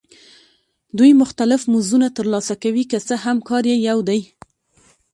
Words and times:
دوی 0.97 1.11
مختلف 1.21 1.61
مزدونه 1.73 2.07
ترلاسه 2.17 2.53
کوي 2.63 2.83
که 2.91 2.97
څه 3.07 3.15
هم 3.23 3.37
کار 3.49 3.63
یې 3.71 3.77
یو 3.89 3.99
دی 4.09 4.21